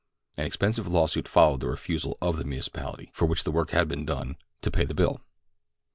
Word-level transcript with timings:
An 0.35 0.47
expensive 0.47 0.87
lawsuit 0.87 1.27
followed 1.27 1.59
the 1.59 1.67
refusal 1.69 2.17
of 2.23 2.37
the 2.37 2.43
municipality, 2.43 3.11
for 3.13 3.27
which 3.27 3.43
the 3.43 3.51
work 3.51 3.69
had 3.69 3.87
been 3.87 4.03
done, 4.03 4.35
to 4.63 4.71
pay 4.71 4.83
the 4.83 4.95
bill. 4.95 5.21